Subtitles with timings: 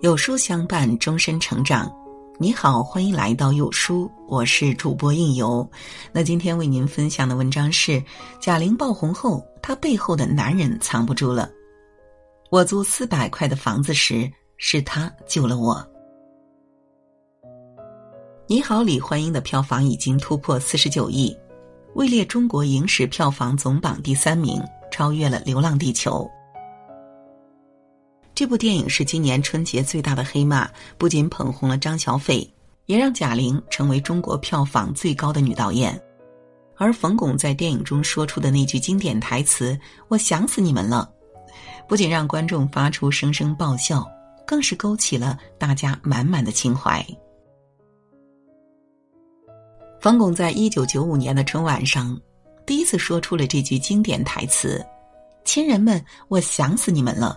[0.00, 1.92] 有书相伴，终身成长。
[2.38, 5.68] 你好，欢迎来到有书，我是主播应由。
[6.12, 8.00] 那今天为您分享的文章是：
[8.40, 11.50] 贾玲爆红后，她背后的男人藏不住了。
[12.48, 15.84] 我租四百块的房子时，是他救了我。
[18.46, 21.36] 你好，李焕英的票房已经突破四十九亿，
[21.94, 24.62] 位列中国影史票房总榜第三名，
[24.92, 26.20] 超越了《流浪地球》。
[28.38, 32.48] 这部电影是今年春节最大的黑马，不仅捧红了张小斐，
[32.86, 36.00] 也让贾玲成为中国票房最高的女导演。
[36.76, 41.10] 而冯巩在电影中说出的那句经典台词“我想死你们了”，
[41.88, 44.06] 不仅让观众发出声声爆笑，
[44.46, 47.04] 更是勾起了大家满满的情怀。
[50.00, 52.16] 冯巩在一九九五年的春晚上，
[52.64, 54.80] 第一次说出了这句经典台词
[55.44, 57.36] ：“亲人们，我想死你们了。”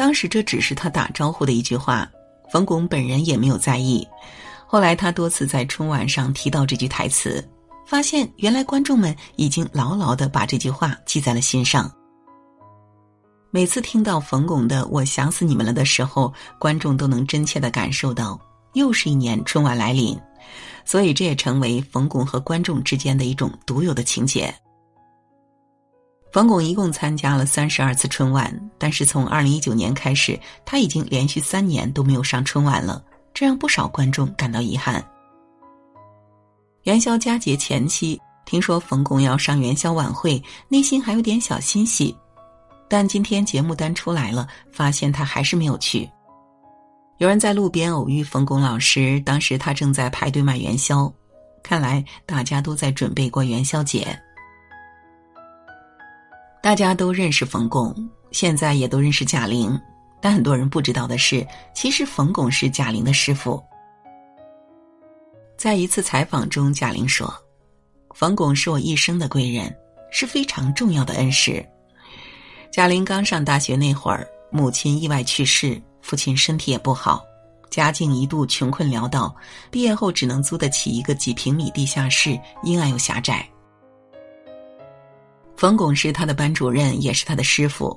[0.00, 2.10] 当时这只是他打招呼的一句话，
[2.50, 4.08] 冯巩本人也没有在意。
[4.66, 7.46] 后来他多次在春晚上提到这句台词，
[7.86, 11.92] 发现原来观众们已经牢牢的把这句话记在了心上。
[13.50, 18.40] 每次听到冯巩的“我想死你们了”的时候，观众都能真切的感受到
[18.72, 20.18] 又是一年春晚来临，
[20.82, 24.50] 所以这也成为冯巩和观众之间的一种独有的情节。
[26.32, 35.04] 冯巩一共参加了三十二次春晚，但是从二零一九年开始，他已经连续三年都没有上春晚了，这让不少观众感到遗憾。
[36.84, 42.16] 元宵佳节前夕，听说冯巩要上元宵晚会，内心还有点小欣喜，
[42.88, 46.08] 但今天节目单出来了，发现他还是没有去。
[47.18, 51.12] 有人在路边偶遇冯巩老师，当时他正在排队买元宵，
[51.60, 54.16] 看来大家都在准备过元宵节。
[56.62, 57.94] 大家都认识冯巩，
[58.32, 59.80] 现在也都认识贾玲，
[60.20, 63.62] 但很多人不知道的是，其实冯巩是贾玲的师傅。
[65.56, 67.32] 在一次采访中，贾玲说
[68.14, 69.74] ：“冯巩是我一生的贵人，
[70.10, 71.64] 是非常重要的恩师。”
[72.70, 77.22] 贾玲刚上大学那会儿，母亲意外去世，父亲身体也不好，
[77.70, 79.34] 家境一度穷困潦倒，
[79.70, 83.48] 毕业后只能租得起一个几平米地下室，阴暗又狭窄。
[85.60, 87.94] 冯巩是他的班主任，也是他的师傅。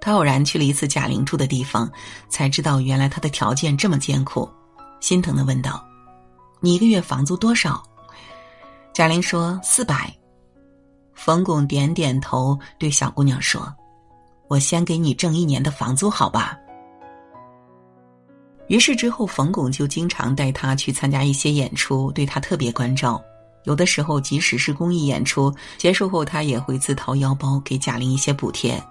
[0.00, 1.88] 他偶然去了一次贾玲住的地方，
[2.28, 4.50] 才知道原来他的条件这么艰苦，
[4.98, 5.80] 心疼的问道
[6.58, 7.80] ：“你一个月房租多少？”
[8.92, 10.12] 贾玲说：“四百。”
[11.14, 13.72] 冯巩点点头，对小姑娘说
[14.50, 16.58] ：“我先给你挣一年的房租，好吧？”
[18.66, 23.22] 于是之后，冯巩就经常带她去参加一些演出，对她特别关照。
[23.68, 28.82] 有的时候，即使是公益演出结束后，他也会自掏腰包给贾玲一些补贴。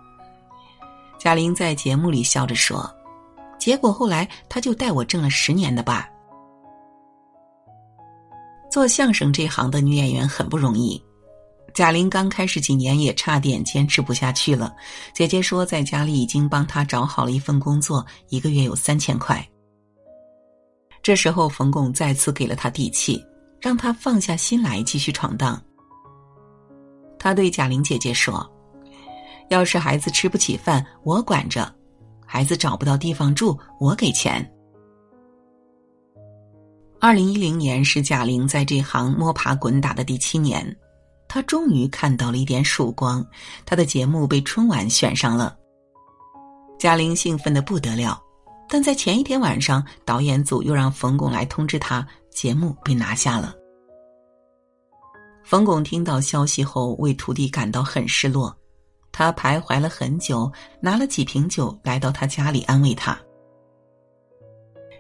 [1.18, 2.88] 贾玲在节目里笑着说
[3.60, 6.08] ：“结果后来他就带我挣了十年的吧。”
[8.70, 11.04] 做相声这行的女演员很不容易，
[11.74, 14.72] 贾玲刚开始几年也差点坚持不下去了。
[15.12, 19.44] 姐姐说，在家里已经帮她找好了一份工作，一个月有三千块。
[21.02, 23.20] 这时候，冯巩再次给了她底气。
[23.60, 25.62] 让他放下心来继续闯荡。
[27.20, 28.48] 他对贾玲姐姐说
[29.50, 31.64] ：“要是孩子吃不起饭，我管着；
[32.26, 34.48] 孩子找不到地方住，我给钱。”
[37.00, 40.76] 二零一零年是贾玲在这行摸爬滚打的第七年，
[41.28, 43.26] 她终于看到了一点曙光，
[43.66, 45.56] 她的节目被春晚选上了。
[46.80, 48.20] 贾玲兴奋的不得了，
[48.70, 52.08] 但在前一天晚上，导演组又让冯巩来通知她。
[52.38, 53.56] 节目被拿下了。
[55.44, 58.56] 冯巩听到消息后，为徒弟感到很失落。
[59.12, 63.20] 他徘徊了很久，拿了几瓶酒来到他家里安慰他：“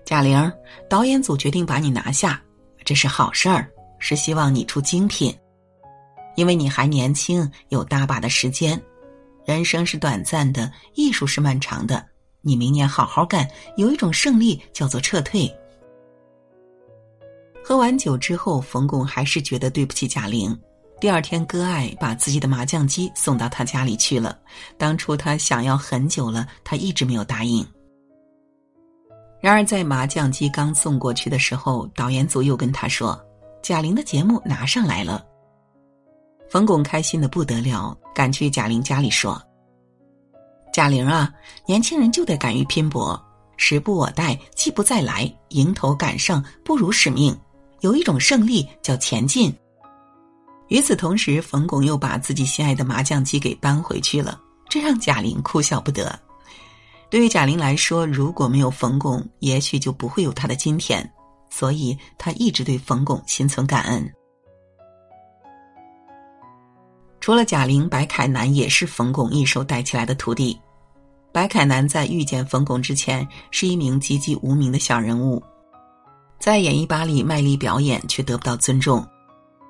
[0.03, 0.51] 贾玲，
[0.89, 2.41] 导演组决定把你拿下，
[2.83, 3.69] 这是好事儿，
[3.99, 5.31] 是希望你出精品，
[6.37, 8.81] 因为你还年轻，有大把的时间。
[9.45, 12.03] 人生是短暂的，艺术是漫长的。
[12.41, 15.47] 你明年好好干，有一种胜利叫做撤退。”
[17.67, 20.57] 喝完酒之后，冯巩还是觉得对不起贾玲。
[21.01, 24.39] 第二天，割爱把自己的麻将机送到他家里去了。
[24.77, 27.67] 当初他想要很久了，他一直没有答应。
[29.41, 33.21] 然而，在麻将机刚送过去的时候，导演组又跟他说
[33.61, 35.25] ：“贾玲的节目拿上来了。”
[36.49, 39.37] 冯巩开心的不得了，赶去贾玲家里说
[40.71, 41.29] ：“贾玲啊，
[41.65, 43.21] 年轻人就得敢于拼搏，
[43.57, 47.37] 时不我待，机不再来，迎头赶上，不辱使命。”
[47.81, 49.53] 有一种胜利叫前进。
[50.69, 56.19] 与此同时，冯巩又把自己心爱的麻将机给搬回去了，这让贾玲哭笑不得。
[57.09, 61.09] 对于贾玲来说，如果没有冯巩，也许就不会有她的今天，
[61.49, 64.13] 所以她一直对冯巩心存感恩。
[67.21, 70.59] 除了贾玲，白凯南也是冯巩一手带起来的徒弟。
[71.31, 75.41] 白凯南在遇见冯巩之前，是一名籍籍无名的小人物，
[76.39, 79.05] 在演艺吧里卖力表演，却得不到尊重。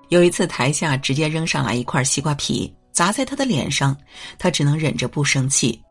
[0.10, 3.96] 有一次，台下直接扔上来一块西瓜皮，砸在他的脸上，
[4.38, 5.82] 他只能忍着不生气。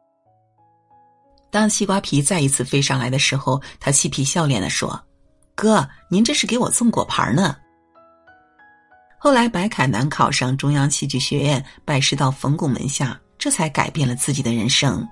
[1.51, 5.01] 当西瓜皮再一次飞上来的时候，他嬉皮笑脸的说
[5.55, 7.57] ：“哥，您这是给我送果盘呢。”
[9.19, 15.07] 后来，白凯南考上中央戏剧学院，拜师到冯巩门下，这才改变了自己的人生。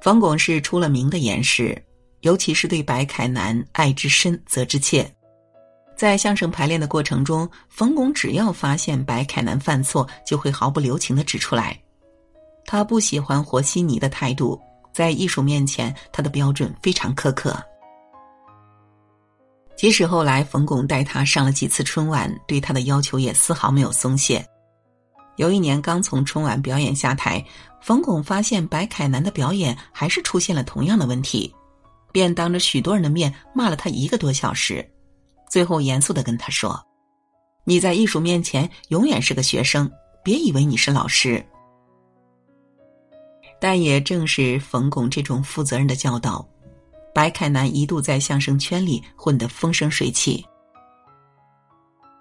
[0.00, 1.76] 冯巩是出了名的严实，
[2.24, 5.08] 尤其是对白凯南爱之深责之切。
[5.94, 11.78] 在相声排练的过程中，冯巩只要发现白凯南犯错，就会毫不留情的指出来。
[12.64, 14.58] 他不喜欢和稀泥的态度，
[14.90, 17.54] 在艺术面前，他的标准非常苛刻。
[19.76, 24.44] 即使后来冯巩带他上了几次春晚，对他的要求也丝毫没有松懈。
[25.36, 27.44] 有一年刚从春晚表演下台，
[27.82, 31.54] 冯巩发现白凯南的表演还是出现了同样的问题，
[32.14, 34.88] 便当着许多人的面骂了他一个多小时。
[35.50, 36.80] 最后严肃的跟他说
[37.66, 39.90] ：“你在艺术面前永远是个学生，
[40.22, 41.44] 别以为你是老师。”
[43.60, 46.46] 但也正是冯巩这种负责任的教导，
[47.12, 50.44] 白凯南一度在相声圈里混得风生水起。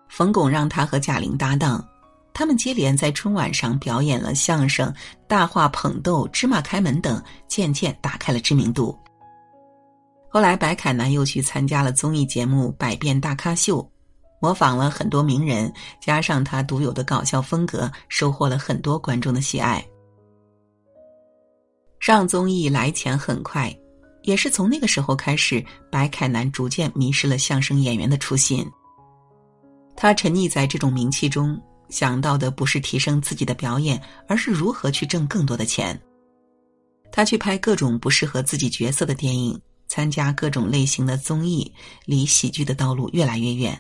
[0.10, 1.88] 冯巩让他和贾玲搭档，
[2.34, 4.90] 他们接连在春晚上表演了相声
[5.28, 8.98] 《大话捧逗》《芝麻开门》等，渐渐打开了知名度。
[10.34, 13.84] 后来，白凯南又去参加了综艺节目《百变大咖秀》，
[14.42, 15.72] 模仿了很多名人，
[16.02, 19.86] 加上他独有的搞笑风格，收获了很多观众的喜爱。
[22.00, 23.72] 上综艺来钱很快，
[24.24, 28.68] 也是从那个时候开始，白凯南逐渐迷失了相声演员的初心。
[29.96, 35.96] 他沉溺在这种名气中，想到的不是提升自己的表演，而是如何去挣更多的钱。
[37.12, 39.62] 他去拍各种不适合自己角色的电影。
[39.94, 41.72] 参加各种类型的综艺，
[42.08, 43.80] 离喜剧的道路越来越远。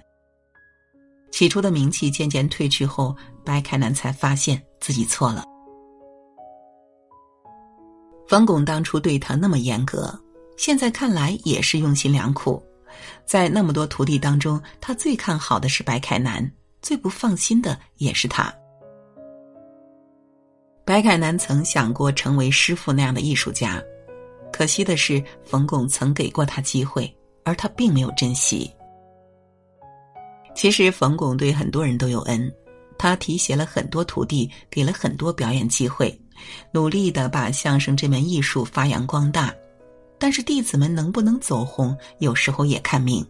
[1.31, 5.43] 起初的名气渐渐褪去后，白凯南才发现自己错了。
[8.27, 10.13] 冯巩当初对他那么严格，
[10.55, 12.61] 现在看来也是用心良苦。
[13.25, 16.47] 在那么多徒弟当中，他最看好的是白凯南，
[16.79, 18.53] 最不放心的也是他。
[20.85, 23.81] 白凯南曾想过成为师傅那样的艺术家。
[24.53, 27.11] 可惜的是，冯巩曾给过他机会，
[27.43, 28.71] 而他并没有珍惜。
[30.53, 32.53] 其实，冯巩对很多人都有恩，
[32.95, 36.15] 他提携了很多徒弟，给了很多表演机会，
[36.71, 39.51] 努力的把相声这门艺术发扬光大。
[40.19, 43.25] 但是，弟子们能不能走红，有时候也看命。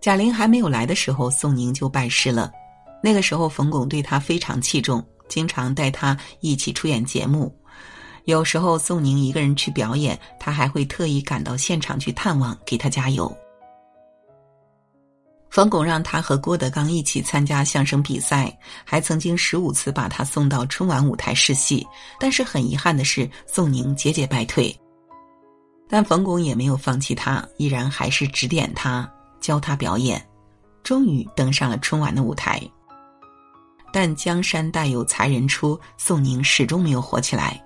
[0.00, 2.52] 贾玲还没有来的时候，宋宁就拜师了。
[3.02, 7.52] 那个时候，冯巩对他非常器重，经常带他一起出演节目。
[8.24, 13.30] 有时候宋宁一个人去表演，他还会特意赶到现场去探望，给他加油。
[15.50, 21.86] 冯巩让他和郭德纲一起参加相声比赛，还曾经十五次把他送到春晚舞台试戏，
[22.18, 24.74] 但是很遗憾的是，宋宁节节败退。
[25.88, 29.08] 但冯巩也没有放弃他，依然还是指点他，
[29.38, 30.20] 教他表演，
[30.82, 32.60] 终于登上了春晚的舞台。
[33.92, 37.62] 但江山代有才人出，宋宁始终没有火起来。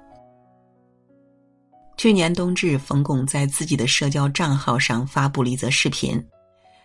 [1.99, 6.25] 去年冬至，冯巩在自己的社交账号上发布了一则视频，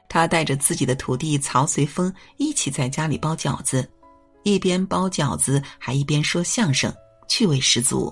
[0.09, 3.87] 他带着自己的徒弟曹随风一起在家里包饺子，
[4.41, 6.91] 一边包饺子还一边说相声，
[7.27, 8.11] 趣味十足。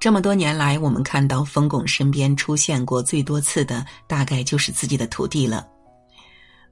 [0.00, 5.64] 这么多年来，我们看到冯巩身边出现过最多次的，大概就是自己的徒弟了。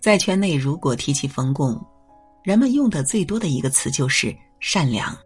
[0.00, 1.81] 在圈内，如果提起冯巩，
[2.43, 5.17] 人们用的最多的一个词就是善良。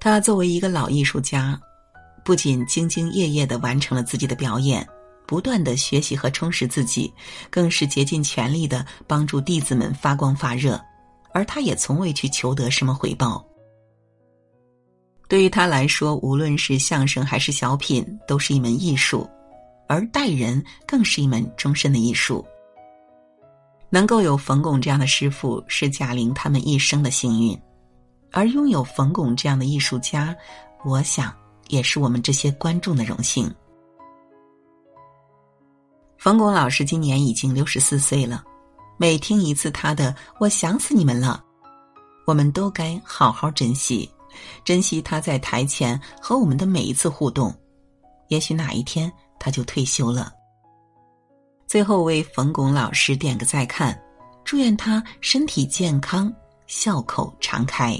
[0.00, 1.60] 他作为一个老艺术家，
[2.24, 4.86] 不仅兢兢业业的完成了自己的表演，
[5.26, 7.12] 不断的学习和充实自己，
[7.50, 10.80] 更是竭尽全力的帮助弟子们发光发热，
[11.32, 13.44] 而他也从未去求得什么回报。
[15.26, 19.28] 对于他来说，无论是相声还是小品，都是一门艺术，
[19.88, 22.46] 而待人更是一门终身的艺术。
[23.90, 27.58] 能够有冯巩这样的师傅，是贾玲他们一生的幸运。
[28.32, 30.36] 而拥有冯巩这样的艺术家，
[30.84, 31.34] 我想
[31.68, 33.52] 也是我们这些观众的荣幸。
[36.18, 38.44] 冯巩老师今年已经六十四岁了，
[38.96, 41.42] 每听一次他的《我想死你们了》，
[42.26, 44.10] 我们都该好好珍惜，
[44.64, 47.54] 珍惜他在台前和我们的每一次互动。
[48.28, 50.32] 也许哪一天他就退休了。
[51.66, 53.98] 最后为冯巩老师点个再看，
[54.44, 56.32] 祝愿他身体健康，
[56.66, 57.98] 笑口常开。